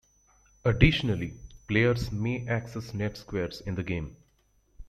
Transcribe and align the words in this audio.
Additionally, 0.65 1.37
players 1.67 2.11
may 2.11 2.47
access 2.47 2.91
NetSquares 2.91 3.61
in 3.67 3.75
the 3.75 3.83
game. 3.83 4.17